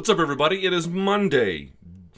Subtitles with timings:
[0.00, 0.64] What's up, everybody?
[0.64, 1.72] It is Monday.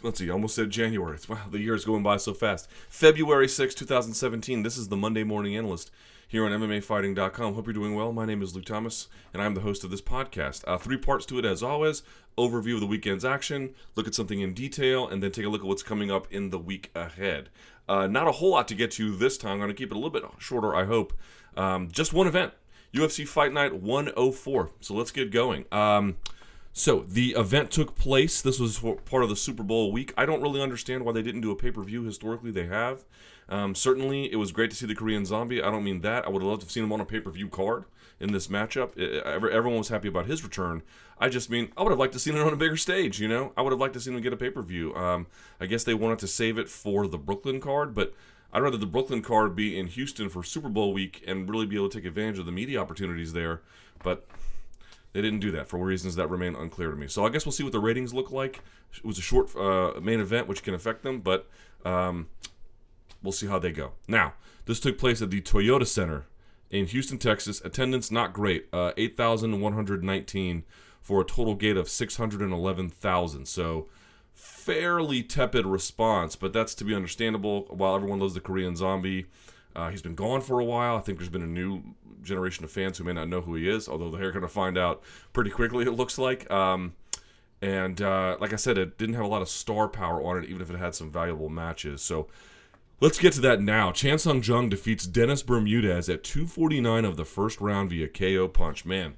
[0.04, 1.19] Let's see, almost said January.
[1.29, 2.70] Wow, the year is going by so fast.
[2.89, 4.62] February 6, 2017.
[4.62, 5.90] This is the Monday Morning Analyst
[6.29, 7.54] here on MMAfighting.com.
[7.54, 8.12] Hope you're doing well.
[8.12, 10.62] My name is Luke Thomas, and I'm the host of this podcast.
[10.64, 12.04] Uh, three parts to it, as always
[12.38, 15.62] overview of the weekend's action, look at something in detail, and then take a look
[15.62, 17.49] at what's coming up in the week ahead.
[17.89, 19.55] Uh, not a whole lot to get to this time.
[19.55, 21.14] I'm going to keep it a little bit shorter, I hope.
[21.57, 22.53] Um, just one event
[22.95, 24.71] UFC Fight Night 104.
[24.79, 25.64] So let's get going.
[25.73, 26.14] Um,
[26.73, 28.41] so the event took place.
[28.41, 30.13] This was part of the Super Bowl week.
[30.17, 32.02] I don't really understand why they didn't do a pay per view.
[32.04, 33.04] Historically, they have.
[33.48, 35.62] Um, certainly, it was great to see the Korean Zombie.
[35.62, 36.24] I don't mean that.
[36.24, 37.84] I would have loved to have seen him on a pay per view card
[38.20, 38.96] in this matchup.
[38.96, 40.82] It, everyone was happy about his return.
[41.18, 43.20] I just mean I would have liked to seen it on a bigger stage.
[43.20, 44.94] You know, I would have liked to see him get a pay per view.
[44.94, 45.27] Um,
[45.60, 48.14] I guess they wanted to save it for the Brooklyn card, but
[48.52, 51.77] I'd rather the Brooklyn card be in Houston for Super Bowl week and really be
[51.77, 53.60] able to take advantage of the media opportunities there.
[54.02, 54.27] But
[55.12, 57.06] they didn't do that for reasons that remain unclear to me.
[57.06, 58.60] So I guess we'll see what the ratings look like.
[58.96, 61.48] It was a short uh, main event, which can affect them, but
[61.84, 62.28] um,
[63.22, 63.92] we'll see how they go.
[64.08, 66.27] Now, this took place at the Toyota Center
[66.70, 67.60] in Houston, Texas.
[67.64, 70.64] Attendance not great, uh, 8,119
[71.00, 73.47] for a total gate of 611,000.
[73.47, 73.88] So
[74.34, 77.66] fairly tepid response, but that's to be understandable.
[77.69, 79.26] While everyone loves the Korean Zombie,
[79.75, 80.97] uh, he's been gone for a while.
[80.97, 81.83] I think there's been a new
[82.23, 84.78] generation of fans who may not know who he is, although they're going to find
[84.78, 86.51] out pretty quickly, it looks like.
[86.51, 86.95] Um,
[87.61, 90.48] and uh, like I said, it didn't have a lot of star power on it,
[90.48, 92.03] even if it had some valuable matches.
[92.03, 92.28] So
[93.00, 93.93] let's get to that now.
[93.93, 98.84] Chan Sung Jung defeats Dennis Bermudez at 249 of the first round via KO punch.
[98.84, 99.15] Man,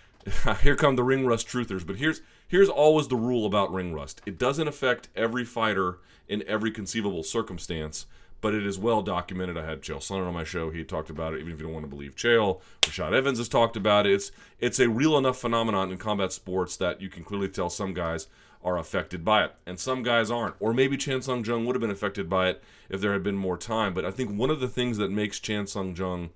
[0.62, 1.86] here come the ring rust truthers.
[1.86, 4.22] But here's here's always the rule about ring rust.
[4.26, 8.06] It doesn't affect every fighter in every conceivable circumstance
[8.42, 9.56] but it is well documented.
[9.56, 10.70] I had Chael Sonnen on my show.
[10.70, 12.60] He talked about it, even if you don't want to believe Chael.
[12.82, 14.12] Rashad Evans has talked about it.
[14.12, 17.94] It's, it's a real enough phenomenon in combat sports that you can clearly tell some
[17.94, 18.26] guys
[18.64, 20.56] are affected by it, and some guys aren't.
[20.60, 23.36] Or maybe Chan Sung Jung would have been affected by it if there had been
[23.36, 23.94] more time.
[23.94, 26.30] But I think one of the things that makes Chan Sung Jung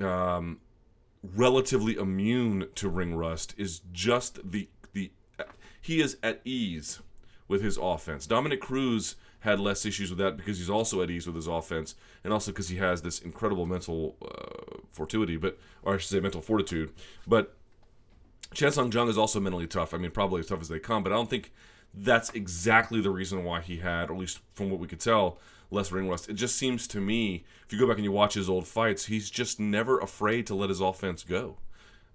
[0.00, 0.60] um,
[1.22, 5.10] relatively immune to ring rust is just the the
[5.80, 7.00] he is at ease
[7.48, 8.26] with his offense.
[8.26, 11.94] Dominick Cruz had less issues with that because he's also at ease with his offense,
[12.24, 16.20] and also because he has this incredible mental uh, fortuity, but or I should say
[16.20, 16.92] mental fortitude.
[17.26, 17.54] But
[18.54, 19.94] Chan Sung Jung is also mentally tough.
[19.94, 21.52] I mean, probably as tough as they come, but I don't think
[21.94, 25.38] that's exactly the reason why he had, or at least from what we could tell,
[25.70, 26.28] less ring rust.
[26.28, 29.06] It just seems to me, if you go back and you watch his old fights,
[29.06, 31.56] he's just never afraid to let his offense go.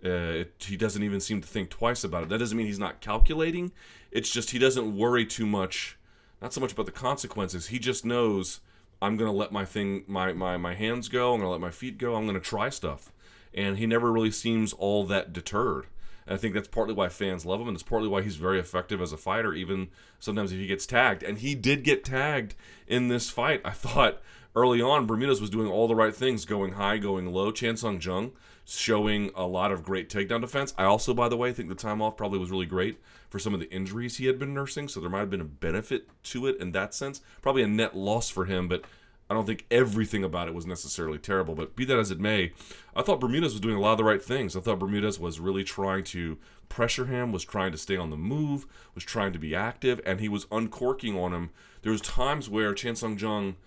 [0.04, 2.30] Uh, it, he doesn't even seem to think twice about it.
[2.30, 3.72] That doesn't mean he's not calculating.
[4.12, 5.98] It's just he doesn't worry too much
[6.44, 7.68] not so much about the consequences.
[7.68, 8.60] He just knows
[9.02, 11.34] I'm gonna let my thing, my my my hands go.
[11.34, 12.16] I'm gonna let my feet go.
[12.16, 13.14] I'm gonna try stuff,
[13.54, 15.88] and he never really seems all that deterred.
[16.28, 18.60] And I think that's partly why fans love him, and it's partly why he's very
[18.60, 19.54] effective as a fighter.
[19.54, 19.88] Even
[20.20, 22.56] sometimes if he gets tagged, and he did get tagged
[22.88, 23.62] in this fight.
[23.64, 24.22] I thought
[24.54, 27.54] early on Bermudez was doing all the right things, going high, going low.
[27.54, 28.34] Chan Sung Jung
[28.66, 30.74] showing a lot of great takedown defense.
[30.78, 33.54] I also, by the way, think the time off probably was really great for some
[33.54, 36.48] of the injuries he had been nursing, so there might have been a benefit to
[36.48, 37.22] it in that sense.
[37.42, 38.84] Probably a net loss for him, but
[39.30, 41.56] I don't think everything about it was necessarily terrible.
[41.56, 42.54] But be that as it may,
[42.96, 44.56] I thought Bermudez was doing a lot of the right things.
[44.56, 46.38] I thought Bermudez was really trying to
[46.70, 50.20] pressure him, was trying to stay on the move, was trying to be active, and
[50.20, 51.50] he was uncorking on him.
[51.82, 53.56] There was times where Chan Sung Jung–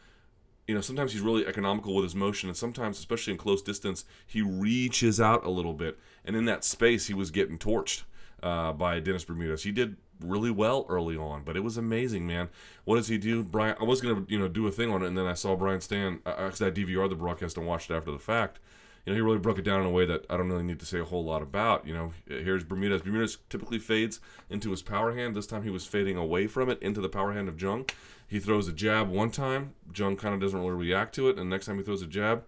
[0.66, 4.04] you know, sometimes he's really economical with his motion, and sometimes, especially in close distance,
[4.26, 5.98] he reaches out a little bit.
[6.24, 8.02] And in that space, he was getting torched
[8.42, 9.62] uh, by Dennis Bermudez.
[9.62, 12.48] He did really well early on, but it was amazing, man.
[12.84, 13.44] What does he do?
[13.44, 15.54] Brian, I was gonna, you know, do a thing on it, and then I saw
[15.56, 16.20] Brian Stann.
[16.24, 18.58] Because I DVR the broadcast and watched it after the fact.
[19.06, 20.80] You know, he really broke it down in a way that I don't really need
[20.80, 21.86] to say a whole lot about.
[21.86, 23.02] You know, here's Bermudez.
[23.02, 24.18] Bermudez typically fades
[24.50, 25.36] into his power hand.
[25.36, 27.88] This time he was fading away from it into the power hand of Jung.
[28.26, 29.74] He throws a jab one time.
[29.94, 31.38] Jung kind of doesn't really react to it.
[31.38, 32.44] And next time he throws a jab,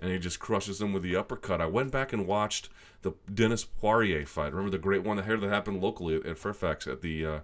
[0.00, 1.60] and he just crushes him with the uppercut.
[1.60, 2.70] I went back and watched
[3.02, 4.52] the Dennis Poirier fight.
[4.52, 7.40] Remember the great one that that happened locally at, Fairfax at the uh,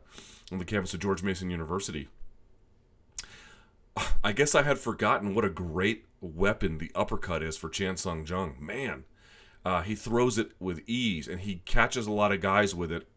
[0.51, 2.09] on the campus of George Mason University.
[4.25, 8.27] I guess I had forgotten what a great weapon the uppercut is for Chan Sung
[8.27, 8.57] Jung.
[8.61, 9.05] Man,
[9.65, 13.09] uh, he throws it with ease, and he catches a lot of guys with it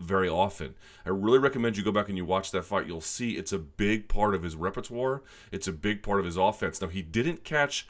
[0.00, 0.74] very often.
[1.06, 2.86] I really recommend you go back and you watch that fight.
[2.86, 5.22] You'll see it's a big part of his repertoire.
[5.52, 6.80] It's a big part of his offense.
[6.80, 7.86] Now he didn't catch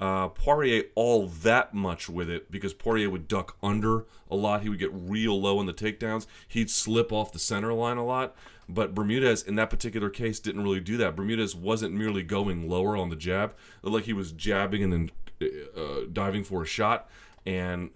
[0.00, 4.62] uh, Poirier all that much with it because Poirier would duck under a lot.
[4.62, 6.26] He would get real low in the takedowns.
[6.48, 8.36] He'd slip off the center line a lot.
[8.68, 11.16] But Bermudez, in that particular case, didn't really do that.
[11.16, 16.06] Bermudez wasn't merely going lower on the jab, like he was jabbing and then uh,
[16.12, 17.08] diving for a shot
[17.46, 17.90] and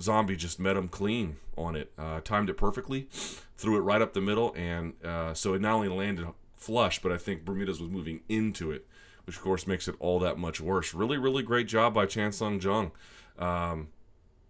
[0.00, 3.08] Zombie just met him clean on it, uh, timed it perfectly,
[3.56, 7.12] threw it right up the middle, and uh, so it not only landed flush, but
[7.12, 8.86] I think Bermudez was moving into it,
[9.26, 10.94] which of course makes it all that much worse.
[10.94, 12.90] Really, really great job by Chan Sung Jung.
[13.38, 13.88] Um,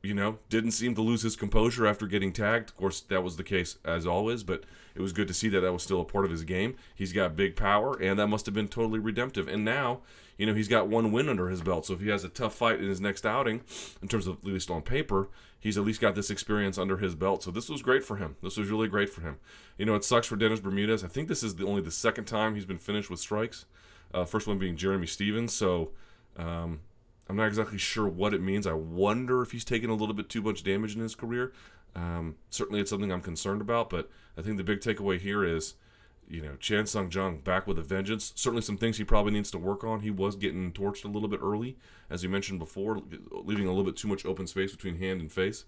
[0.02, 2.70] you know, didn't seem to lose his composure after getting tagged.
[2.70, 4.64] Of course, that was the case as always, but
[4.94, 6.76] it was good to see that that was still a part of his game.
[6.94, 9.48] He's got big power, and that must have been totally redemptive.
[9.48, 10.00] And now,
[10.38, 11.86] you know, he's got one win under his belt.
[11.86, 13.62] So if he has a tough fight in his next outing,
[14.00, 17.14] in terms of at least on paper, he's at least got this experience under his
[17.14, 17.42] belt.
[17.42, 18.36] So this was great for him.
[18.42, 19.36] This was really great for him.
[19.78, 21.02] You know, it sucks for Dennis Bermudez.
[21.02, 23.66] I think this is the, only the second time he's been finished with strikes.
[24.12, 25.52] Uh, first one being Jeremy Stephens.
[25.52, 25.90] So.
[26.36, 26.80] Um,
[27.28, 28.66] I'm not exactly sure what it means.
[28.66, 31.52] I wonder if he's taken a little bit too much damage in his career.
[31.94, 33.90] Um, certainly, it's something I'm concerned about.
[33.90, 35.74] But I think the big takeaway here is,
[36.28, 38.32] you know, Chan Sung Jung back with a vengeance.
[38.36, 40.00] Certainly, some things he probably needs to work on.
[40.00, 41.76] He was getting torched a little bit early,
[42.10, 43.00] as you mentioned before,
[43.30, 45.64] leaving a little bit too much open space between hand and face.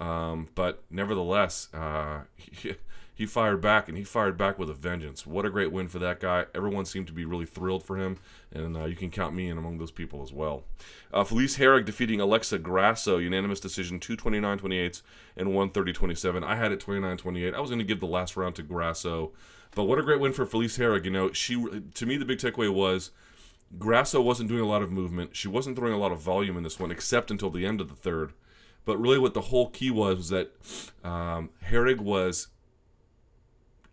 [0.00, 2.22] Um, but nevertheless, uh,
[3.14, 5.26] he, fired back, and he fired back with a vengeance.
[5.26, 6.46] What a great win for that guy.
[6.54, 8.18] Everyone seemed to be really thrilled for him,
[8.52, 10.64] and uh, you can count me in among those people as well.
[11.12, 15.02] Uh, Felice Herrig defeating Alexa Grasso, unanimous decision, 229 28
[15.36, 16.44] and 130 27.
[16.44, 17.54] I had it 29 28.
[17.54, 19.32] I was going to give the last round to Grasso,
[19.74, 21.04] but what a great win for Felice Herrig.
[21.04, 21.54] You know, she
[21.94, 23.10] to me, the big takeaway was.
[23.76, 25.34] Grasso wasn't doing a lot of movement.
[25.34, 27.88] She wasn't throwing a lot of volume in this one, except until the end of
[27.88, 28.32] the third.
[28.84, 30.52] But really, what the whole key was was that
[31.02, 32.48] um, Herrig was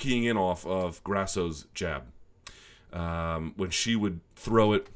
[0.01, 2.03] keying in off of Grasso's jab.
[2.91, 4.87] Um, when she would throw it,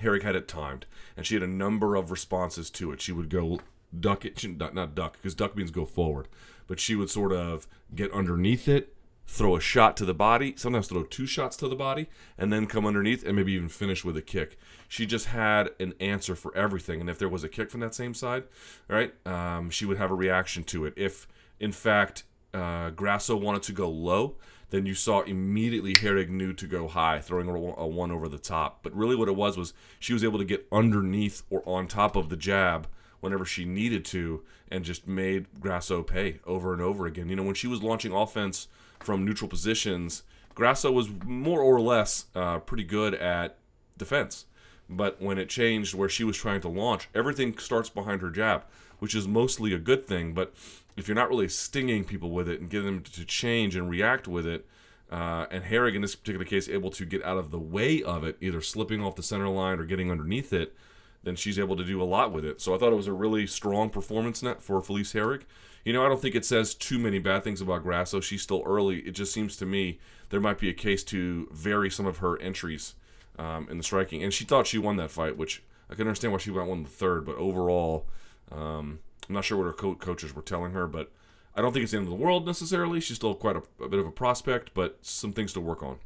[0.00, 0.86] Herrig had it timed,
[1.16, 3.00] and she had a number of responses to it.
[3.00, 3.58] She would go
[3.98, 6.28] duck it, not, not duck, because duck means go forward,
[6.68, 8.94] but she would sort of get underneath it,
[9.26, 12.08] throw a shot to the body, sometimes throw two shots to the body,
[12.38, 14.56] and then come underneath and maybe even finish with a kick.
[14.88, 17.94] She just had an answer for everything, and if there was a kick from that
[17.94, 18.44] same side,
[18.88, 20.94] right, um, she would have a reaction to it.
[20.96, 21.26] If
[21.58, 22.22] in fact
[22.54, 24.36] uh, Grasso wanted to go low,
[24.70, 28.80] then you saw immediately Herrig knew to go high, throwing a, one over the top.
[28.82, 32.16] But really, what it was was she was able to get underneath or on top
[32.16, 32.88] of the jab
[33.20, 37.28] whenever she needed to, and just made Grasso pay over and over again.
[37.28, 38.66] You know, when she was launching offense
[38.98, 40.22] from neutral positions,
[40.54, 43.58] Grasso was more or less uh, pretty good at
[43.96, 44.46] defense.
[44.88, 48.64] But when it changed where she was trying to launch, everything starts behind her jab,
[48.98, 50.34] which is mostly a good thing.
[50.34, 50.52] But
[50.96, 54.28] if you're not really stinging people with it and getting them to change and react
[54.28, 54.66] with it,
[55.10, 58.24] uh, and Herrig in this particular case able to get out of the way of
[58.24, 60.74] it, either slipping off the center line or getting underneath it,
[61.22, 62.60] then she's able to do a lot with it.
[62.60, 65.42] So I thought it was a really strong performance net for Felice Herrig.
[65.84, 68.20] You know, I don't think it says too many bad things about Grasso.
[68.20, 69.00] She's still early.
[69.00, 69.98] It just seems to me
[70.30, 72.94] there might be a case to vary some of her entries
[73.38, 74.22] um, in the striking.
[74.22, 76.84] And she thought she won that fight, which I can understand why she went one
[76.84, 78.06] the third, but overall,
[78.50, 81.10] um, I'm not sure what her co- coaches were telling her, but
[81.54, 83.00] I don't think it's the end of the world necessarily.
[83.00, 85.98] She's still quite a, a bit of a prospect, but some things to work on.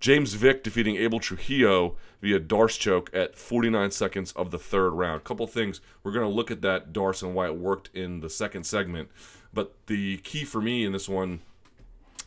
[0.00, 5.24] James Vick defeating Abel Trujillo via D'Arce choke at 49 seconds of the third round.
[5.24, 5.80] Couple things.
[6.02, 9.08] We're going to look at that D'Arce and why it worked in the second segment.
[9.52, 11.40] But the key for me in this one,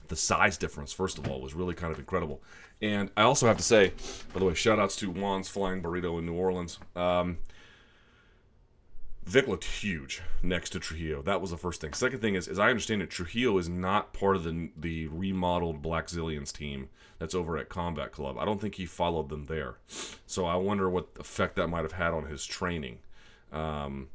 [0.07, 2.41] the size difference, first of all, was really kind of incredible.
[2.81, 3.93] And I also have to say,
[4.33, 6.79] by the way, shout outs to Juan's Flying Burrito in New Orleans.
[6.95, 7.37] Um,
[9.27, 11.21] Vick looked huge next to Trujillo.
[11.21, 11.91] That was the first thing.
[11.91, 15.83] Second thing is, as I understand it, Trujillo is not part of the the remodeled
[15.83, 16.87] Blackzilians team
[17.19, 18.37] that's over at Combat Club.
[18.39, 19.79] I don't think he followed them there.
[20.25, 22.99] So I wonder what effect that might have had on his training.
[23.51, 24.07] Um,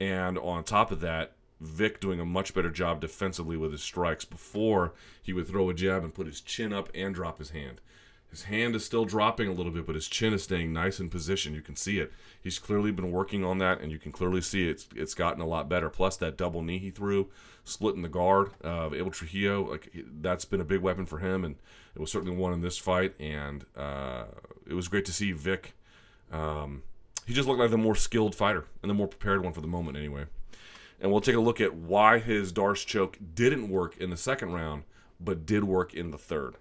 [0.00, 4.24] and on top of that, Vick doing a much better job defensively with his strikes.
[4.24, 7.80] Before he would throw a jab and put his chin up and drop his hand.
[8.32, 11.10] His hand is still dropping a little bit, but his chin is staying nice in
[11.10, 11.54] position.
[11.54, 12.10] You can see it.
[12.40, 15.46] He's clearly been working on that, and you can clearly see it's it's gotten a
[15.46, 15.90] lot better.
[15.90, 17.28] Plus that double knee he threw,
[17.64, 21.56] splitting the guard of Abel Trujillo, like that's been a big weapon for him, and
[21.94, 23.14] it was certainly one in this fight.
[23.20, 24.24] And uh,
[24.66, 25.74] it was great to see Vick.
[26.32, 26.84] Um,
[27.26, 29.66] he just looked like the more skilled fighter and the more prepared one for the
[29.66, 30.24] moment, anyway.
[31.02, 34.52] And we'll take a look at why his D'Arce choke didn't work in the second
[34.52, 34.84] round,
[35.20, 36.54] but did work in the third.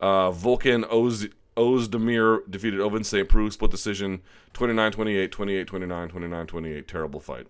[0.00, 3.28] Uh, Volkan Oz- Ozdemir defeated Ovince St.
[3.28, 4.20] Preux, split decision
[4.52, 6.88] 29 28, 28 29, 29 28.
[6.88, 7.46] Terrible fight.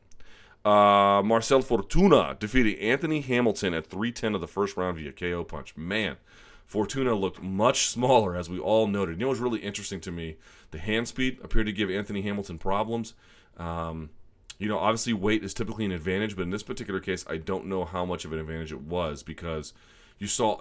[0.64, 5.76] Uh, Marcel Fortuna defeating Anthony Hamilton at 310 of the first round via KO punch.
[5.76, 6.16] Man,
[6.66, 9.12] Fortuna looked much smaller, as we all noted.
[9.12, 10.36] You know what's really interesting to me?
[10.72, 13.14] The hand speed appeared to give Anthony Hamilton problems.
[13.56, 14.10] Um,
[14.58, 17.66] you know, obviously weight is typically an advantage, but in this particular case, I don't
[17.66, 19.72] know how much of an advantage it was because
[20.18, 20.60] you saw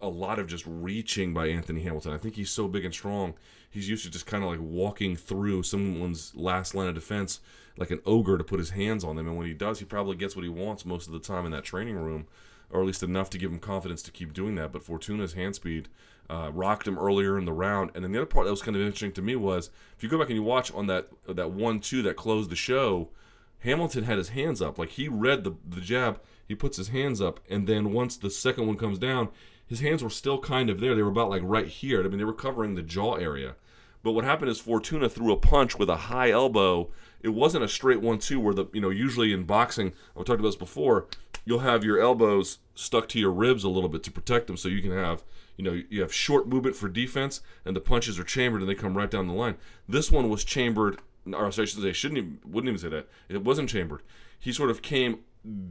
[0.00, 2.12] a lot of just reaching by Anthony Hamilton.
[2.12, 3.34] I think he's so big and strong.
[3.70, 7.40] He's used to just kind of like walking through someone's last line of defense
[7.76, 9.26] like an ogre to put his hands on them.
[9.26, 11.52] And when he does, he probably gets what he wants most of the time in
[11.52, 12.26] that training room,
[12.70, 14.72] or at least enough to give him confidence to keep doing that.
[14.72, 15.88] But Fortuna's hand speed
[16.28, 17.90] uh, rocked him earlier in the round.
[17.94, 20.08] And then the other part that was kind of interesting to me was if you
[20.08, 23.10] go back and you watch on that that one two that closed the show,
[23.60, 26.20] Hamilton had his hands up, like he read the the jab.
[26.48, 29.30] He puts his hands up, and then once the second one comes down,
[29.66, 30.94] his hands were still kind of there.
[30.94, 32.00] They were about like right here.
[32.04, 33.56] I mean, they were covering the jaw area.
[34.02, 36.90] But what happened is Fortuna threw a punch with a high elbow.
[37.20, 40.50] It wasn't a straight one-two where the you know usually in boxing I've talked about
[40.50, 41.08] this before.
[41.44, 44.68] You'll have your elbows stuck to your ribs a little bit to protect them, so
[44.68, 45.24] you can have
[45.56, 48.76] you know you have short movement for defense, and the punches are chambered and they
[48.76, 49.56] come right down the line.
[49.88, 50.98] This one was chambered,
[51.32, 53.08] or I should say, shouldn't even, wouldn't even say that.
[53.28, 54.02] It wasn't chambered.
[54.38, 55.20] He sort of came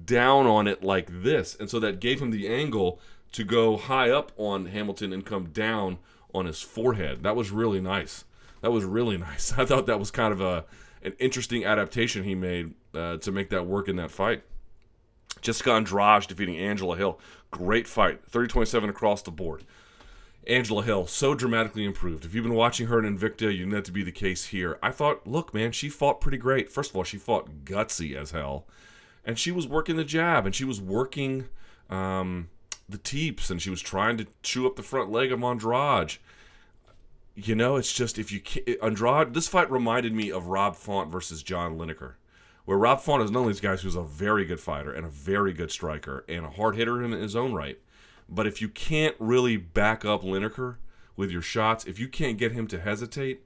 [0.04, 3.00] down on it like this, and so that gave him the angle
[3.36, 5.98] to go high up on Hamilton and come down
[6.34, 7.22] on his forehead.
[7.24, 8.24] That was really nice.
[8.62, 9.54] That was really nice.
[9.58, 10.64] I thought that was kind of a
[11.04, 14.44] an interesting adaptation he made uh, to make that work in that fight.
[15.42, 17.20] Jessica Andrade defeating Angela Hill.
[17.52, 18.22] Great fight.
[18.30, 19.66] 30 27 across the board.
[20.48, 22.24] Angela Hill, so dramatically improved.
[22.24, 24.80] If you've been watching her in Invicta, you know that to be the case here.
[24.82, 26.72] I thought, look, man, she fought pretty great.
[26.72, 28.66] First of all, she fought gutsy as hell.
[29.26, 31.50] And she was working the jab and she was working
[31.90, 32.50] um,
[32.88, 36.18] the teeps and she was trying to chew up the front leg of Andrade.
[37.36, 38.42] You know, it's just if you
[38.82, 42.14] Andrade, this fight reminded me of Rob Font versus John Lineker
[42.66, 45.10] where Rob Font is one of these guys who's a very good fighter and a
[45.10, 47.80] very good striker and a hard hitter in his own right.
[48.28, 50.78] But if you can't really back up Lineker
[51.16, 53.44] with your shots, if you can't get him to hesitate,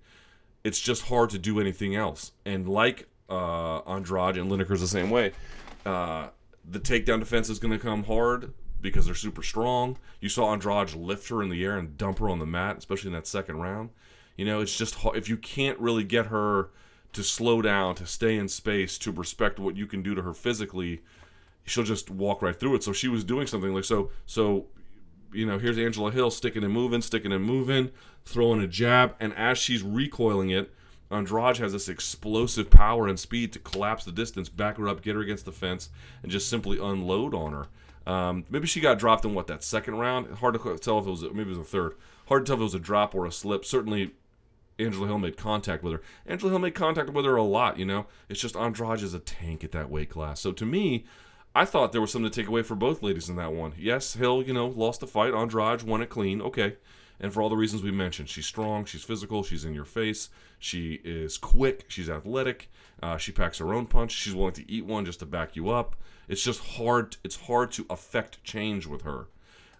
[0.63, 2.31] it's just hard to do anything else.
[2.46, 5.34] And like uh, Andrade and Lineker's the same way,
[5.86, 6.29] uh,
[6.69, 9.98] the takedown defense is going to come hard because they're super strong.
[10.19, 13.09] You saw Andrade lift her in the air and dump her on the mat, especially
[13.09, 13.89] in that second round.
[14.38, 16.69] You know, it's just if you can't really get her
[17.13, 20.33] to slow down, to stay in space, to respect what you can do to her
[20.33, 21.01] physically,
[21.65, 22.83] she'll just walk right through it.
[22.83, 24.12] So she was doing something like so.
[24.25, 24.67] So,
[25.33, 27.91] you know, here's Angela Hill sticking and moving, sticking and moving,
[28.25, 30.74] throwing a jab, and as she's recoiling it,
[31.12, 35.15] Andrade has this explosive power and speed to collapse the distance, back her up, get
[35.15, 35.89] her against the fence,
[36.21, 37.67] and just simply unload on her.
[38.09, 40.37] Um, maybe she got dropped in what that second round.
[40.37, 41.93] Hard to tell if it was maybe it was a third.
[42.27, 43.63] Hard to tell if it was a drop or a slip.
[43.63, 44.15] Certainly,
[44.79, 46.01] Angela Hill made contact with her.
[46.25, 48.07] Angela Hill made contact with her a lot, you know.
[48.27, 50.39] It's just Andrade is a tank at that weight class.
[50.39, 51.05] So to me,
[51.53, 53.73] I thought there was something to take away for both ladies in that one.
[53.77, 55.35] Yes, Hill, you know, lost the fight.
[55.35, 56.41] Andrade won it clean.
[56.41, 56.77] Okay.
[57.19, 60.29] And for all the reasons we mentioned, she's strong, she's physical, she's in your face,
[60.57, 62.71] she is quick, she's athletic,
[63.03, 65.69] uh, she packs her own punch, she's willing to eat one just to back you
[65.69, 65.97] up.
[66.29, 67.17] It's just hard.
[67.25, 69.27] It's hard to affect change with her.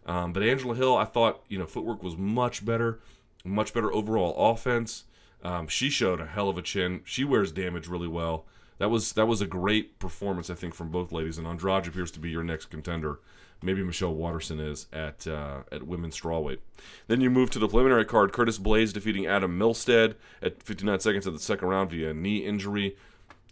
[0.06, 3.00] Um, but Angela Hill, I thought, you know, footwork was much better
[3.44, 5.06] much better overall offense.
[5.44, 7.02] Um, she showed a hell of a chin.
[7.06, 8.46] She wears damage really well.
[8.78, 11.38] That was that was a great performance, I think, from both ladies.
[11.38, 13.20] And Andrade appears to be your next contender.
[13.62, 16.60] Maybe Michelle Waterson is at uh, at women's strawweight.
[17.08, 18.32] Then you move to the preliminary card.
[18.32, 22.96] Curtis Blaydes defeating Adam Milstead at 59 seconds of the second round via knee injury.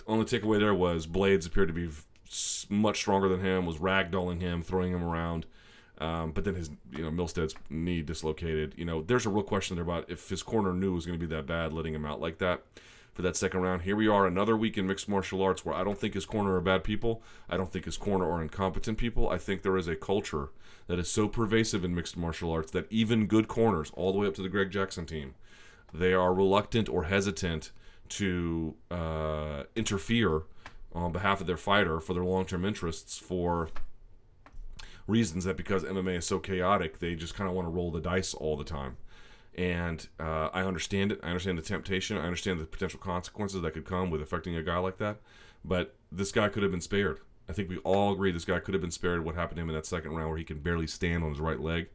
[0.07, 1.89] Only takeaway there was Blaydes appeared to be
[2.69, 3.65] much stronger than him.
[3.65, 5.45] Was ragdolling him, throwing him around.
[5.99, 8.75] Um, but then his, you know, Milstead's knee dislocated.
[8.77, 11.19] You know, there's a real question there about if his corner knew it was going
[11.19, 12.61] to be that bad, letting him out like that
[13.13, 13.81] for that second round.
[13.81, 16.55] Here we are, another week in mixed martial arts where I don't think his corner
[16.55, 17.23] are bad people.
[17.49, 19.27] I don't think his corner are incompetent people.
[19.27, 20.49] I think there is a culture
[20.85, 24.27] that is so pervasive in mixed martial arts that even good corners, all the way
[24.27, 25.33] up to the Greg Jackson team,
[25.91, 27.71] they are reluctant or hesitant
[28.09, 30.43] to uh, interfere
[30.97, 33.69] on behalf of their fighter for their long-term interests for
[35.05, 38.01] reasons that because MMA is so chaotic, they just kind of want to roll the
[38.01, 38.97] dice all the time.
[39.55, 41.19] And uh, I understand it.
[41.23, 42.17] I understand the temptation.
[42.17, 45.17] I understand the potential consequences that could come with affecting a guy like that.
[45.63, 47.19] But this guy could have been spared.
[47.49, 49.23] I think we all agree this guy could have been spared.
[49.23, 51.39] What happened to him in that second round where he can barely stand on his
[51.39, 51.87] right leg.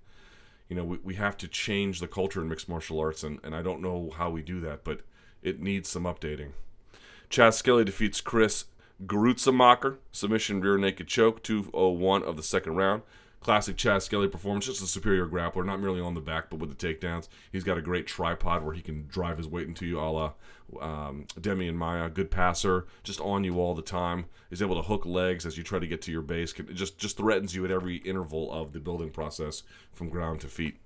[0.69, 3.55] You know, we, we have to change the culture in mixed martial arts, and, and
[3.55, 5.03] I don't know how we do that, but
[5.43, 6.53] it needs some updating.
[7.29, 8.65] Chas Skelly defeats Chris
[9.07, 13.03] Gruetzemacher, submission rear naked choke, 201 of the second round.
[13.43, 16.77] Classic Chas Skelly performance, just a superior grappler, not merely on the back, but with
[16.77, 17.29] the takedowns.
[17.51, 20.33] He's got a great tripod where he can drive his weight into you, a la
[20.81, 22.09] um, Demian Maia.
[22.09, 24.27] Good passer, just on you all the time.
[24.51, 26.53] Is able to hook legs as you try to get to your base.
[26.53, 30.77] Just, just threatens you at every interval of the building process from ground to feet.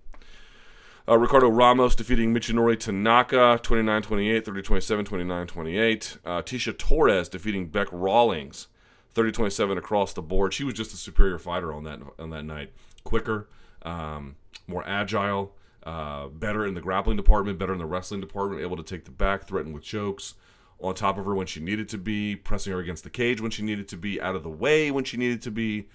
[1.08, 6.18] Uh, Ricardo Ramos defeating Michinori Tanaka 29 28, 30 27, 29 28.
[6.25, 8.66] Uh, Tecia Torres defeating Bec Rawlings
[9.12, 10.52] 30 27 across the board.
[10.52, 12.72] She was just a superior fighter on that on that night.
[13.04, 13.48] Quicker,
[13.82, 14.34] um,
[14.66, 18.82] more agile, uh, better in the grappling department, better in the wrestling department, able to
[18.82, 20.34] take the back, threaten with chokes,
[20.80, 23.52] on top of her when she needed to be, pressing her against the cage when
[23.52, 25.86] she needed to be, out of the way when she needed to be.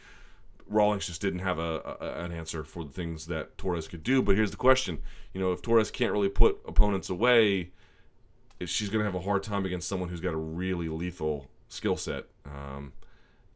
[0.71, 4.21] Rawlings just didn't have a, a, an answer for the things that Torres could do.
[4.21, 4.99] But here's the question:
[5.33, 7.71] you know, if Torres can't really put opponents away,
[8.65, 11.97] she's going to have a hard time against someone who's got a really lethal skill
[11.97, 12.25] set.
[12.45, 12.93] Um,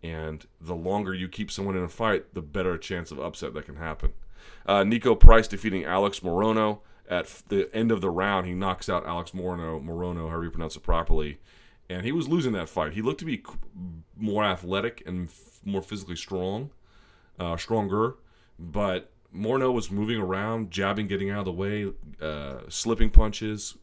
[0.04, 3.66] and the longer you keep someone in a fight, the better chance of upset that
[3.66, 4.14] can happen.
[4.66, 6.80] Uh, Niko Price defeating Alex Morono
[7.10, 8.46] at the end of the round.
[8.46, 11.40] He knocks out Alex Morono, Morono, however you pronounce it properly,
[11.90, 12.94] and he was losing that fight.
[12.94, 13.44] He looked to be
[14.16, 16.72] more athletic and f- more physically strong,
[17.40, 18.16] uh, stronger,
[18.58, 23.76] but Morono was moving around, jabbing, getting out of the way, uh, slipping punches,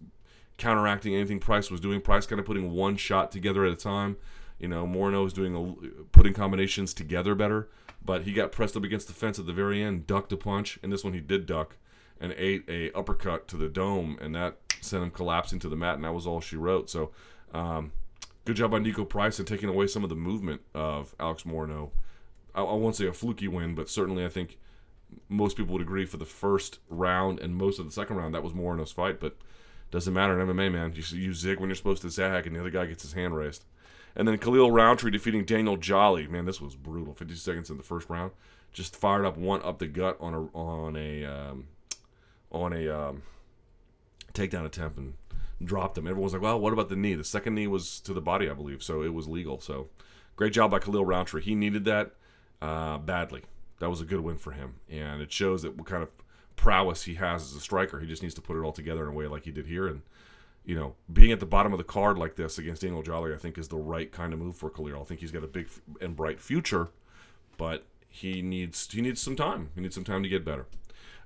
[0.57, 2.01] counteracting anything Price was doing.
[2.01, 4.17] Price kind of putting one shot together at a time.
[4.59, 7.69] You know, Morono was doing a, putting combinations together better,
[8.05, 10.79] but he got pressed up against the fence at the very end, ducked a punch,
[10.83, 11.77] and this one he did duck
[12.21, 15.97] and ate a uppercut to the dome, and that sent him collapsing to the mat,
[15.97, 16.89] and that was all she wrote.
[16.89, 17.11] So,
[17.53, 17.93] um,
[18.45, 21.91] good job by Niko Price in taking away some of the movement of Alex Morono.
[22.55, 24.59] I, I won't say a fluky win, but certainly I think
[25.29, 28.43] most people would agree for the first round and most of the second round that
[28.43, 29.37] was Morono's fight, but
[29.91, 30.95] doesn't matter in MMA, man.
[30.95, 33.37] You, you zig when you're supposed to zag, and the other guy gets his hand
[33.37, 33.65] raised.
[34.17, 36.27] And then Khalil Rountree defeating Daniel Jolly.
[36.27, 37.15] Man, this was brutal.
[37.15, 38.33] 50 seconds in the first round.
[38.73, 41.67] Just fired up one up the gut on a on a um,
[42.51, 43.23] on a um,
[44.33, 45.15] takedown attempt and
[45.63, 46.07] dropped him.
[46.07, 48.49] Everyone was like, "Well, what about the knee?" The second knee was to the body,
[48.49, 49.61] I believe, so it was legal.
[49.61, 49.89] So,
[50.37, 51.43] great job by Khalil Rountree.
[51.43, 52.13] He needed that
[52.63, 53.43] uh, badly.
[53.81, 56.11] That was a good win for him, and it shows that what kind of
[56.55, 57.99] prowess he has as a striker.
[57.99, 59.89] He just needs to put it all together in a way like he did here,
[59.89, 60.03] and
[60.65, 63.37] you know, being at the bottom of the card like this against Daniel Jolly, I
[63.37, 65.01] think is the right kind of move for Khalil.
[65.01, 65.69] I think he's got a big
[66.01, 66.91] and bright future,
[67.57, 69.71] but he needs he needs some time.
[69.75, 70.67] He needs some time to get better.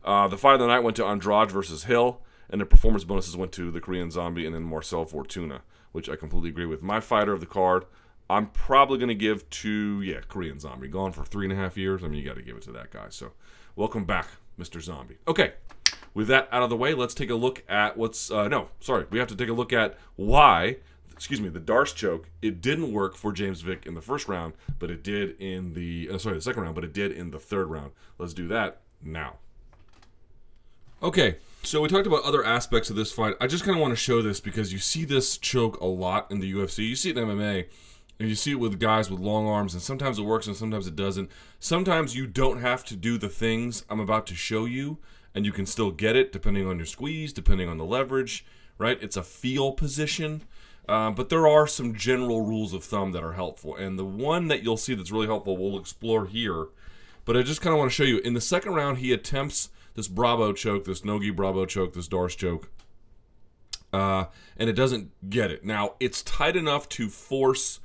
[0.02, 3.36] Uh, the fight of the night went to Andrade versus Hill, and the performance bonuses
[3.36, 5.60] went to the Korean Zombie and then Marcel Fortuna,
[5.92, 6.82] which I completely agree with.
[6.82, 7.84] My fighter of the card,
[8.28, 10.88] I'm probably going to give to, yeah, Korean Zombie.
[10.88, 12.02] Gone for three and a half years.
[12.02, 13.06] I mean, you got to give it to that guy.
[13.10, 13.32] So,
[13.76, 14.26] welcome back,
[14.58, 14.80] Mr.
[14.80, 15.18] Zombie.
[15.28, 15.52] Okay,
[16.14, 19.06] with that out of the way, let's take a look at what's, uh, no, sorry,
[19.10, 20.76] we have to take a look at why
[21.16, 24.52] excuse me, the D'Arce choke, it didn't work for James Vick in the first round,
[24.78, 27.40] but it did in the uh, sorry, the second round, but it did in the
[27.40, 27.92] third round.
[28.18, 29.36] Let's do that now.
[31.02, 33.34] Okay, so we talked about other aspects of this fight.
[33.40, 36.30] I just kind of want to show this because you see this choke a lot
[36.30, 36.88] in the UFC.
[36.88, 37.66] You see it in MMA,
[38.18, 40.86] and you see it with guys with long arms, and sometimes it works and sometimes
[40.86, 41.30] it doesn't.
[41.58, 44.98] Sometimes you don't have to do the things I'm about to show you,
[45.34, 48.46] and you can still get it depending on your squeeze, depending on the leverage,
[48.78, 48.98] right?
[49.02, 50.42] It's a feel position.
[50.88, 53.74] Uh, but there are some general rules of thumb that are helpful.
[53.74, 56.68] And the one that you'll see that's really helpful, we'll explore here.
[57.24, 58.18] But I just kind of want to show you.
[58.18, 62.36] In the second round, he attempts this Bravo choke, this Nogi Bravo choke, this D'Arce
[62.36, 62.70] choke.
[63.92, 64.26] Uh,
[64.56, 65.64] and it doesn't get it.
[65.64, 67.80] Now, it's tight enough to force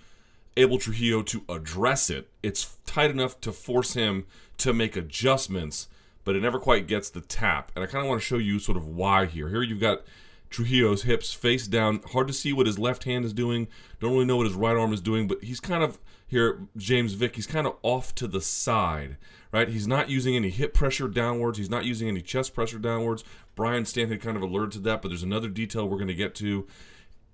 [0.57, 2.29] Abel Trujillo to address it.
[2.43, 4.25] It's tight enough to force him
[4.57, 5.87] to make adjustments,
[6.23, 7.71] but it never quite gets the tap.
[7.75, 9.49] And I kind of want to show you sort of why here.
[9.49, 10.01] Here you've got
[10.49, 12.01] Trujillo's hips face down.
[12.11, 13.67] Hard to see what his left hand is doing.
[13.99, 17.13] Don't really know what his right arm is doing, but he's kind of here, James
[17.13, 19.17] Vick, he's kind of off to the side,
[19.51, 19.67] right?
[19.67, 21.57] He's not using any hip pressure downwards.
[21.57, 23.25] He's not using any chest pressure downwards.
[23.53, 26.33] Brian Stann kind of alerted to that, but there's another detail we're going to get
[26.35, 26.65] to.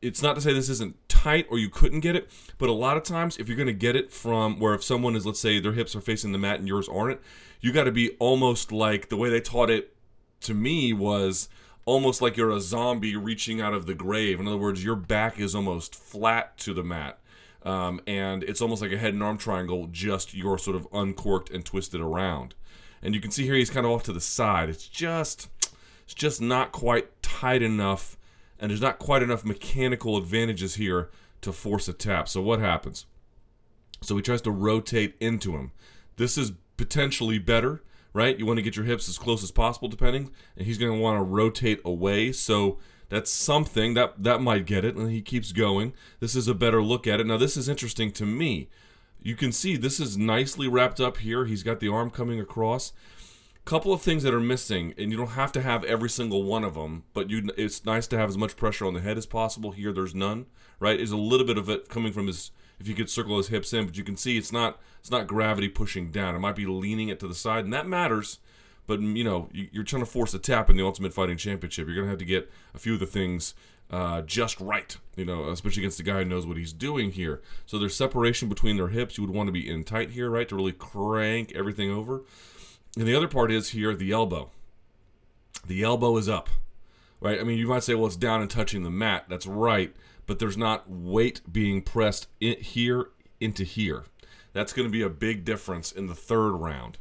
[0.01, 2.97] It's not to say this isn't tight or you couldn't get it, but a lot
[2.97, 5.60] of times if you're going to get it from where if someone is, let's say
[5.60, 7.19] their hips are facing the mat and yours aren't,
[7.62, 9.95] you got to be almost like the way they taught it
[10.41, 11.49] to me was
[11.86, 14.39] almost like you're a zombie reaching out of the grave.
[14.39, 17.19] In other words, your back is almost flat to the mat
[17.63, 21.49] um, and it's almost like a head and arm triangle, just you're sort of uncorked
[21.49, 22.55] and twisted around.
[23.01, 24.69] And you can see here he's kind of off to the side.
[24.69, 25.49] It's just,
[26.05, 28.16] it's just not quite tight enough,
[28.60, 31.10] and there's not quite enough mechanical advantages here
[31.41, 32.28] to force a tap.
[32.28, 33.06] So what happens?
[34.02, 35.72] So he tries to rotate into him.
[36.17, 38.38] This is potentially better, right?
[38.38, 41.00] You want to get your hips as close as possible, depending, and he's going to
[41.00, 42.32] want to rotate away.
[42.32, 42.78] So
[43.10, 46.84] that's something that that might get it and he keeps going this is a better
[46.84, 48.67] look at it now this is interesting to me
[49.22, 52.91] you can see this is nicely wrapped up here he's got the arm coming across
[53.67, 56.63] couple of things that are missing and you don't have to have every single one
[56.63, 59.25] of them but you it's nice to have as much pressure on the head as
[59.25, 60.45] possible here there's none
[60.80, 63.49] right is a little bit of it coming from his if you could circle his
[63.49, 66.56] hips in but you can see it's not it's not gravity pushing down it might
[66.56, 68.39] be leaning it to the side and that matters
[68.88, 71.88] but you know, you're trying to force a tap in the Ultimate Fighting Championship.
[71.88, 73.53] You're gonna have to get a few of the things
[73.91, 74.97] uh, just right.
[75.15, 77.41] You know, especially against the guy who knows what he's doing here.
[77.65, 79.17] So there's separation between their hips.
[79.17, 82.23] You would want to be in tight here, right, to really crank everything over.
[82.95, 84.52] And the other part is here the elbow.
[85.67, 86.50] the elbow is up,
[87.19, 87.39] right?
[87.39, 89.26] I mean, you might say, well, it's down and touching the mat.
[89.28, 89.95] That's right,
[90.26, 94.06] but there's not weight being pressed in here into here.
[94.54, 96.97] That's going to be a big difference in the third round.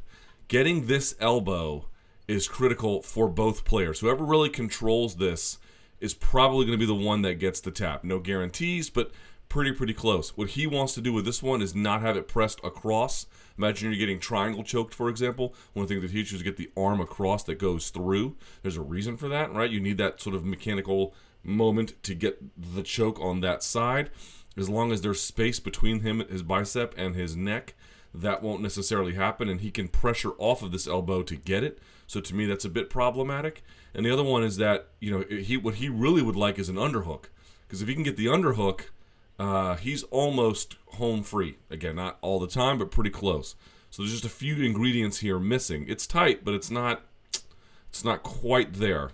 [0.47, 1.87] Getting this elbow
[2.27, 3.99] is critical for both players.
[4.01, 5.57] Whoever really controls this
[5.99, 8.03] is probably going to be the one that gets the tap.
[8.03, 9.11] No guarantees, but
[9.49, 10.35] pretty, pretty close.
[10.35, 13.25] What he wants to do with this one is not have it pressed across.
[13.57, 15.55] Imagine you're getting triangle choked, for example.
[15.73, 18.35] One thing that teachers get the arm across that goes through.
[18.61, 19.69] There's a reason for that, right?
[19.69, 22.39] You need that sort of mechanical moment to get
[22.75, 24.09] the choke on that side.
[24.57, 27.75] As long as there's space between him, his bicep, and his neck,
[28.13, 31.79] that won't necessarily happen, and he can pressure off of this elbow to get it.
[32.07, 33.63] So to me, that's a bit problematic.
[33.93, 36.69] And the other one is that you know he what he really would like is
[36.69, 37.25] an underhook,
[37.67, 38.85] because if he can get the underhook,
[39.39, 41.57] uh, he's almost home free.
[41.69, 43.55] Again, not all the time, but pretty close.
[43.89, 45.85] So there's just a few ingredients here missing.
[45.87, 47.03] It's tight, but it's not
[47.89, 49.11] it's not quite there.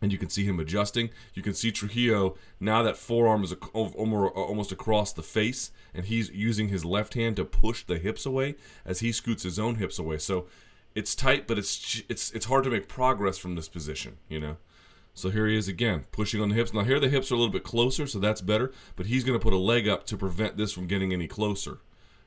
[0.00, 1.10] And you can see him adjusting.
[1.32, 6.68] You can see Trujillo now that forearm is almost across the face, and he's using
[6.68, 10.18] his left hand to push the hips away as he scoots his own hips away.
[10.18, 10.46] So
[10.94, 14.56] it's tight, but it's it's it's hard to make progress from this position, you know.
[15.14, 16.72] So here he is again, pushing on the hips.
[16.72, 18.72] Now here the hips are a little bit closer, so that's better.
[18.96, 21.78] But he's going to put a leg up to prevent this from getting any closer,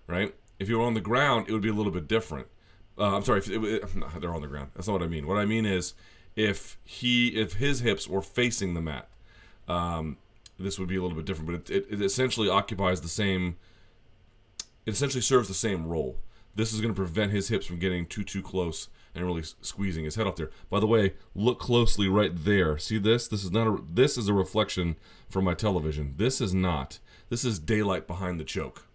[0.07, 0.35] right?
[0.59, 2.47] If you were on the ground, it would be a little bit different.
[2.97, 4.71] Uh, I'm sorry, if it, it, no, they're on the ground.
[4.75, 5.27] That's not what I mean.
[5.27, 5.93] What I mean is,
[6.35, 9.09] if he, if his hips were facing the mat,
[9.67, 10.17] um,
[10.59, 11.65] this would be a little bit different.
[11.65, 13.57] But it, it, essentially occupies the same.
[14.85, 16.19] It essentially serves the same role.
[16.53, 20.03] This is going to prevent his hips from getting too too close and really squeezing
[20.03, 20.51] his head off there.
[20.69, 22.77] By the way, look closely right there.
[22.77, 23.27] See this?
[23.27, 24.97] This is not a this is a reflection
[25.29, 26.15] from my television.
[26.17, 26.99] This is not.
[27.29, 28.87] This is daylight behind the choke.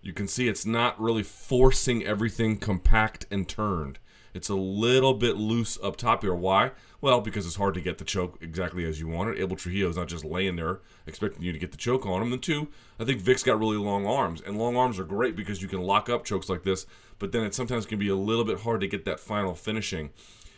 [0.00, 3.98] You can see it's not really forcing everything compact and turned.
[4.32, 6.34] It's a little bit loose up top here.
[6.34, 6.70] Why?
[7.02, 9.40] Well, because it's hard to get the choke exactly as you want it.
[9.40, 12.32] Abel Trujillo is not just laying there expecting you to get the choke on him.
[12.32, 15.62] And two, I think Vick's got really long arms, and long arms are great because
[15.62, 16.86] you can lock up chokes like this.
[17.18, 20.10] But then it sometimes can be a little bit hard to get that final finishing.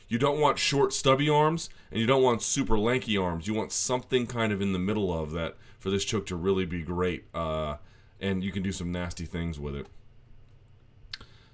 [0.09, 3.47] You don't want short, stubby arms, and you don't want super lanky arms.
[3.47, 6.67] You want something kind of in the middle of that for this choke to really
[6.67, 7.25] be great.
[7.33, 7.77] Uh,
[8.21, 9.87] and you can do some nasty things with it.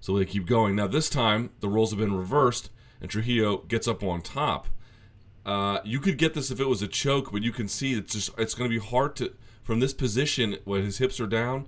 [0.00, 0.76] So they keep going.
[0.76, 2.70] Now, this time, the roles have been reversed,
[3.00, 4.68] and Trujillo gets up on top.
[5.48, 8.12] Uh, you could get this if it was a choke, but you can see it's
[8.12, 9.32] just it's going to be hard to
[9.62, 11.66] from this position when his hips are down.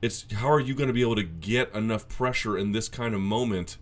[0.00, 3.16] It's how are you going to be able to get enough pressure in this kind
[3.16, 3.78] of moment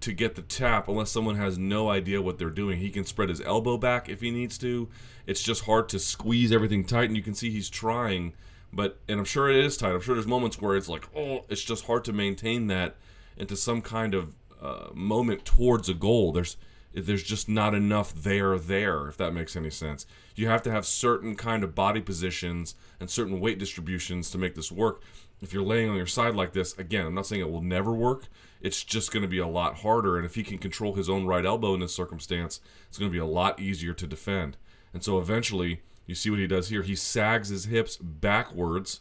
[0.00, 2.80] to get the tap unless someone has no idea what they're doing.
[2.80, 4.88] He can spread his elbow back if he needs to.
[5.24, 8.32] It's just hard to squeeze everything tight, and you can see he's trying,
[8.72, 9.92] but and I'm sure it is tight.
[9.92, 12.96] I'm sure there's moments where it's like, oh, it's just hard to maintain that
[13.36, 16.32] into some kind of uh, moment towards a goal.
[16.32, 16.56] There's
[16.92, 20.06] there's just not enough there there if that makes any sense.
[20.34, 24.54] You have to have certain kind of body positions and certain weight distributions to make
[24.54, 25.02] this work.
[25.40, 27.92] If you're laying on your side like this, again, I'm not saying it will never
[27.92, 28.24] work.
[28.60, 30.16] It's just going to be a lot harder.
[30.16, 33.14] And if he can control his own right elbow in this circumstance, it's going to
[33.14, 34.58] be a lot easier to defend.
[34.92, 36.82] And so eventually, you see what he does here.
[36.82, 39.00] He sags his hips backwards,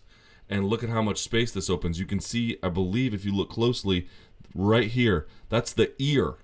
[0.50, 2.00] and look at how much space this opens.
[2.00, 4.08] You can see, I believe, if you look closely,
[4.56, 5.28] right here.
[5.50, 6.36] That's the ear.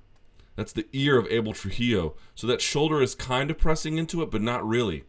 [0.56, 2.16] That's the ear of Abel Trujillo.
[2.34, 5.04] So that shoulder is kind of pressing into it, but not really.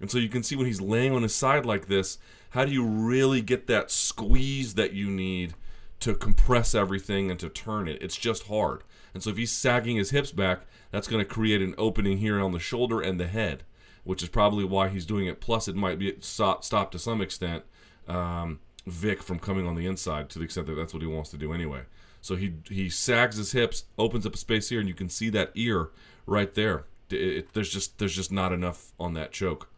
[0.00, 2.18] And so you can see when he's laying on his side like this,
[2.50, 5.54] how do you really get that squeeze that you need
[6.00, 8.02] to compress everything and to turn it?
[8.02, 8.82] It's just hard.
[9.14, 12.40] And so if he's sagging his hips back, that's going to create an opening here
[12.40, 13.64] on the shoulder and the head,
[14.04, 15.40] which is probably why he's doing it.
[15.40, 17.64] Plus, it might be stopped stop to some extent
[18.08, 21.30] um, Vick from coming on the inside to the extent that that's what he wants
[21.30, 21.82] to do anyway.
[22.22, 25.28] So he he sags his hips, opens up a space here, and you can see
[25.30, 25.90] that ear
[26.24, 26.84] right there.
[27.10, 29.68] It, it, there's just there's just not enough on that choke.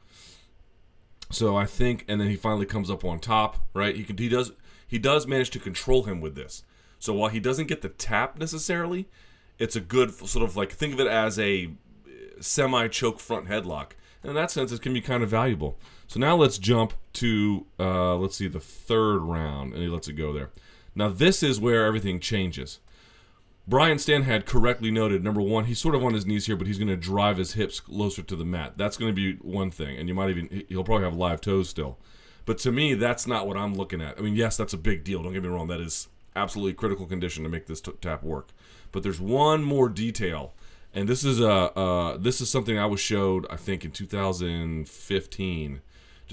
[1.30, 3.96] So I think, and then he finally comes up on top, right?
[3.96, 4.52] He can he does
[4.86, 6.62] he does manage to control him with this.
[6.98, 9.08] So while he doesn't get the tap necessarily,
[9.58, 11.70] it's a good sort of like think of it as a
[12.40, 13.92] semi choke front headlock.
[14.22, 15.78] And in that sense, it can be kind of valuable.
[16.06, 20.12] So now let's jump to uh, let's see the third round, and he lets it
[20.12, 20.50] go there.
[20.94, 22.80] Now, this is where everything changes.
[23.66, 26.66] Brian Stann had correctly noted number one, he's sort of on his knees here, but
[26.66, 28.74] he's going to drive his hips closer to the mat.
[28.76, 31.70] That's going to be one thing, and you might even he'll probably have live toes
[31.70, 31.98] still.
[32.44, 34.18] But to me, that's not what I'm looking at.
[34.18, 35.22] I mean, yes, that's a big deal.
[35.22, 38.48] Don't get me wrong; that is absolutely critical condition to make this t- tap work.
[38.92, 40.52] But there's one more detail,
[40.92, 45.80] and this is a uh, this is something I was showed I think in 2015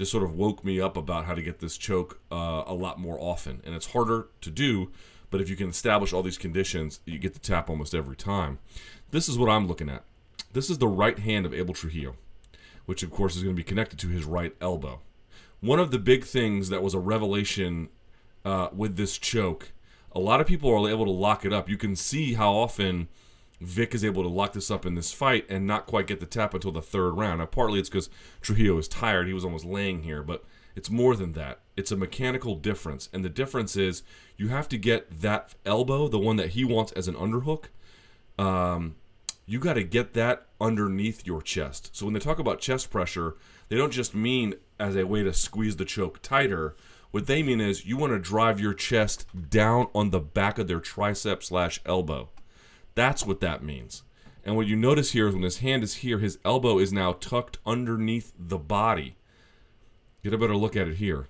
[0.02, 2.98] just sort of woke me up about how to get this choke uh, a lot
[2.98, 3.62] more often.
[3.64, 4.90] And it's harder to do,
[5.30, 8.58] but if you can establish all these conditions, you get the tap almost every time.
[9.12, 10.02] This is what I'm looking at.
[10.52, 12.16] This is the right hand of Abel Trujillo,
[12.84, 14.98] which of course is going to be connected to his right elbow.
[15.60, 17.88] One of the big things that was a revelation
[18.44, 19.70] uh, with this choke,
[20.10, 21.68] a lot of people are able to lock it up.
[21.68, 23.06] You can see how often
[23.64, 26.26] Vick is able to lock this up in this fight and not quite get the
[26.26, 27.38] tap until the third round.
[27.38, 30.44] Now, partly it's because Trujillo is tired; he was almost laying here, but
[30.74, 31.60] it's more than that.
[31.76, 34.02] It's a mechanical difference, and the difference is
[34.36, 37.64] you have to get that elbow, the one that he wants as an underhook.
[38.38, 38.96] Um,
[39.46, 41.90] you got to get that underneath your chest.
[41.92, 43.36] So when they talk about chest pressure,
[43.68, 46.74] they don't just mean as a way to squeeze the choke tighter.
[47.10, 50.68] What they mean is you want to drive your chest down on the back of
[50.68, 52.30] their tricep slash elbow.
[52.94, 54.02] That's what that means.
[54.44, 57.12] And what you notice here is when his hand is here, his elbow is now
[57.12, 59.16] tucked underneath the body.
[60.24, 61.28] Get a better look at it here.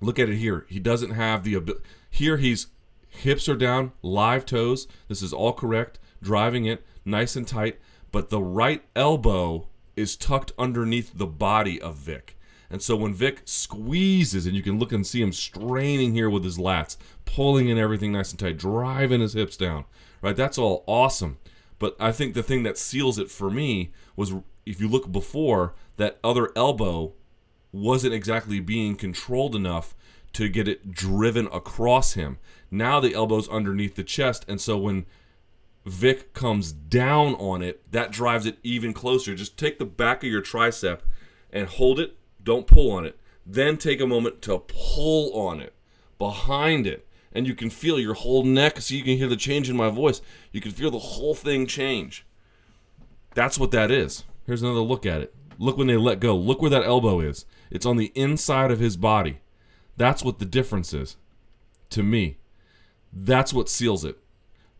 [0.00, 0.66] Look at it here.
[0.68, 1.84] He doesn't have the ability.
[2.10, 2.68] Here he's
[3.08, 4.88] hips are down, live toes.
[5.08, 5.98] This is all correct.
[6.22, 7.80] Driving it nice and tight,
[8.10, 12.38] but the right elbow is tucked underneath the body of Vick.
[12.70, 16.42] And so when Vick squeezes, and you can look and see him straining here with
[16.42, 19.84] his lats, pulling in everything nice and tight, driving his hips down,
[20.22, 20.36] right?
[20.36, 21.38] That's all awesome.
[21.78, 24.32] But I think the thing that seals it for me was
[24.64, 27.12] if you look before, that other elbow
[27.72, 29.94] wasn't exactly being controlled enough
[30.34, 32.38] to get it driven across him.
[32.70, 35.04] Now the elbow's underneath the chest, and so when
[35.84, 39.34] Vick comes down on it, that drives it even closer.
[39.34, 41.00] Just take the back of your tricep
[41.52, 42.16] and hold it.
[42.42, 43.18] Don't pull on it.
[43.44, 45.74] Then take a moment to pull on it
[46.18, 47.06] behind it.
[47.34, 48.80] And you can feel your whole neck.
[48.80, 50.20] So you can hear the change in my voice.
[50.52, 52.26] You can feel the whole thing change.
[53.34, 54.24] That's what that is.
[54.46, 55.34] Here's another look at it.
[55.58, 56.36] Look when they let go.
[56.36, 57.46] Look where that elbow is.
[57.70, 59.40] It's on the inside of his body.
[59.96, 61.16] That's what the difference is
[61.90, 62.38] to me.
[63.12, 64.18] That's what seals it.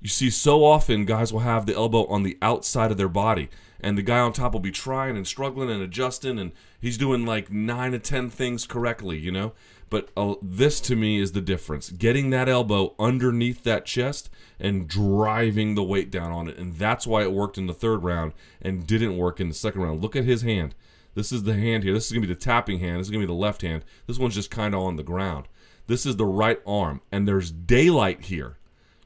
[0.02, 3.48] You see, so often guys will have the elbow on the outside of their body,
[3.80, 7.24] and the guy on top will be trying and struggling and adjusting, and he's doing
[7.24, 9.52] like nine to ten things correctly, you know?
[9.90, 14.88] But uh, this to me is the difference getting that elbow underneath that chest and
[14.88, 16.56] driving the weight down on it.
[16.56, 19.82] And that's why it worked in the third round and didn't work in the second
[19.82, 20.02] round.
[20.02, 20.74] Look at his hand.
[21.14, 21.92] This is the hand here.
[21.92, 22.98] This is going to be the tapping hand.
[22.98, 23.84] This is going to be the left hand.
[24.06, 25.46] This one's just kind of on the ground.
[25.86, 27.02] This is the right arm.
[27.12, 28.56] And there's daylight here.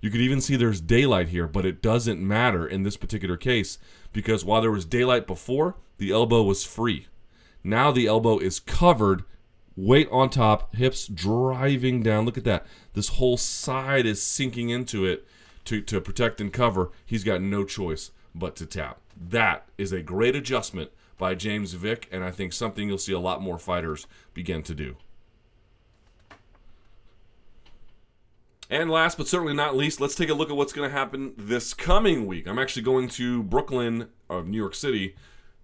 [0.00, 3.78] You could even see there's daylight here, but it doesn't matter in this particular case
[4.12, 7.06] because while there was daylight before, the elbow was free.
[7.64, 9.24] Now the elbow is covered,
[9.76, 12.24] weight on top, hips driving down.
[12.24, 12.66] Look at that.
[12.92, 15.26] This whole side is sinking into it
[15.64, 16.90] to, to protect and cover.
[17.04, 19.00] He's got no choice but to tap.
[19.16, 23.18] That is a great adjustment by James Vick, and I think something you'll see a
[23.18, 24.96] lot more fighters begin to do.
[28.68, 31.35] And last but certainly not least, let's take a look at what's going to happen
[31.37, 32.48] this coming week.
[32.48, 35.14] I'm actually going to Brooklyn of New York City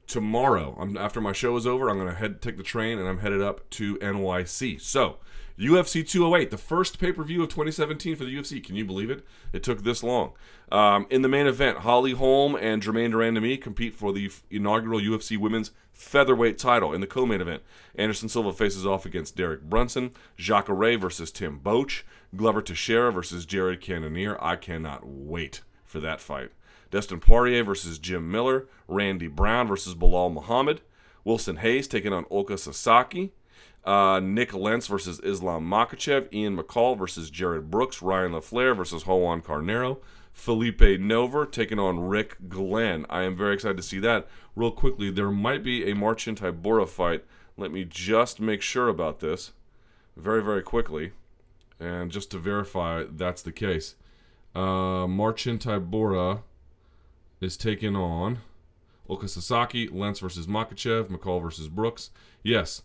[0.07, 0.77] tomorrow.
[0.79, 3.19] I'm, after my show is over, I'm going to head take the train and I'm
[3.19, 4.81] headed up to NYC.
[4.81, 5.19] So,
[5.59, 8.63] UFC 208, the first pay per view of 2017 for the UFC.
[8.63, 9.25] Can you believe it?
[9.53, 10.33] It took this long.
[10.71, 15.01] Um, in the main event, Holly Holm and Germaine de Randamie compete for the inaugural
[15.01, 16.93] UFC Women's Featherweight title.
[16.93, 17.63] In the co main event,
[17.95, 22.03] Anderson Silva faces off against Derek Brunson, Jacare versus Tim Boetsch,
[22.35, 24.37] Glover Teixeira versus Jared Cannonier.
[24.41, 26.51] I cannot wait for that fight.
[26.91, 30.83] Dustin Poirier versus Jim Miller, Randy Brown versus Belal Muhammad,
[31.25, 33.33] Wilson Reis taking on Ulka Sasaki,
[33.85, 39.41] uh, Nik Lentz versus Islam Makhachev, Ian McCall versus Jarred Brooks, Ryan LaFlare versus Roan
[39.41, 39.99] Carneiro,
[40.33, 43.07] Phillipe Nover taking on Rick Glenn.
[43.09, 44.27] I am very excited to see that.
[44.55, 47.25] Real quickly, there might be a Marcin Tybura fight.
[47.57, 49.53] Let me just make sure about this
[50.17, 51.13] very, very quickly.
[51.83, 53.97] And just to verify that's the case.
[54.55, 55.59] Uh, Marcin
[57.41, 58.39] is taking on
[59.11, 62.11] Ulka Sasaki, Lentz versus Makhachev, McCall versus Brooks.
[62.45, 62.83] Yes,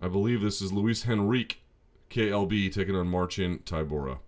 [0.00, 1.60] I believe this is Luis Henrique,
[2.08, 4.18] KLB, taking on Marcin Tybura.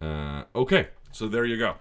[0.00, 1.74] Uh, okay, so there you go.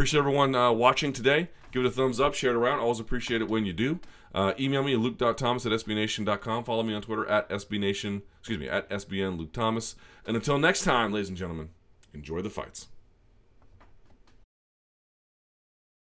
[0.00, 1.50] Appreciate everyone uh, watching today.
[1.72, 2.78] Give it a thumbs up, share it around.
[2.78, 4.00] Always appreciate it when you do.
[4.34, 6.64] Uh, email me at luke.thomas at sbnation.com.
[6.64, 9.96] Follow me on Twitter at sbnation, excuse me, at sbn luke thomas.
[10.26, 11.68] And until next time, ladies and gentlemen,
[12.14, 12.88] enjoy the fights.